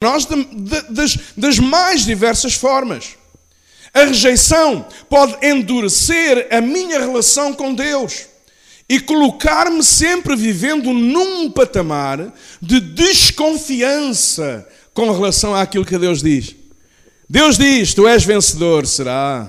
[0.00, 3.16] nós de, de, das, das mais diversas formas.
[3.92, 8.26] A rejeição pode endurecer a minha relação com Deus
[8.88, 12.32] e colocar-me sempre vivendo num patamar
[12.62, 16.54] de desconfiança com relação àquilo que Deus diz.
[17.28, 19.48] Deus diz: Tu és vencedor, será?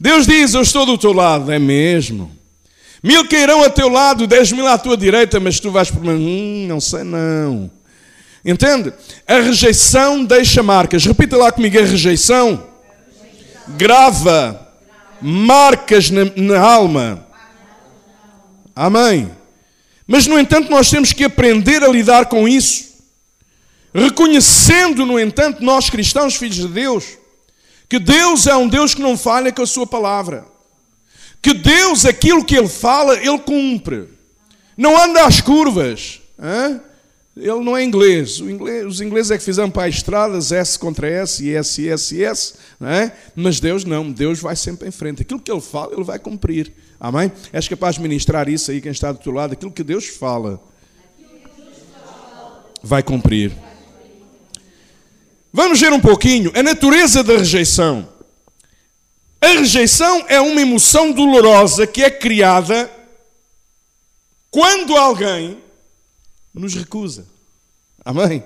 [0.00, 2.36] Deus diz: Eu estou do teu lado, é mesmo.
[3.02, 6.04] Mil cairão a teu lado, dez mil à tua direita, mas tu vais por.
[6.04, 7.70] Hum, não sei não.
[8.44, 8.92] Entende?
[9.26, 11.04] A rejeição deixa marcas.
[11.04, 12.66] Repita lá comigo: a rejeição,
[13.68, 14.60] grava
[15.20, 17.26] marcas na, na alma.
[18.76, 19.30] Amém.
[20.06, 22.92] Mas, no entanto, nós temos que aprender a lidar com isso.
[23.94, 27.04] Reconhecendo, no entanto, nós cristãos, filhos de Deus,
[27.88, 30.44] que Deus é um Deus que não falha com a sua palavra.
[31.40, 34.08] Que Deus, aquilo que Ele fala, Ele cumpre.
[34.76, 36.20] Não anda às curvas.
[36.38, 36.80] Hein?
[37.36, 38.38] Ele não é inglês.
[38.38, 38.86] inglês.
[38.86, 42.54] Os ingleses é que fizeram para estradas S contra S e S, S, S.
[42.78, 43.12] Não é?
[43.34, 44.12] Mas Deus não.
[44.12, 45.22] Deus vai sempre em frente.
[45.22, 46.72] Aquilo que Ele fala, Ele vai cumprir.
[46.98, 47.32] Amém?
[47.52, 49.52] És capaz de ministrar isso aí, quem está do teu lado?
[49.52, 50.62] Aquilo que Deus fala,
[52.82, 53.52] vai cumprir.
[55.52, 58.08] Vamos ver um pouquinho a natureza da rejeição.
[59.40, 62.90] A rejeição é uma emoção dolorosa que é criada
[64.50, 65.58] quando alguém
[66.54, 67.26] nos recusa.
[68.04, 68.44] Amém?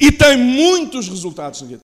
[0.00, 1.78] E tem muitos resultados negativos.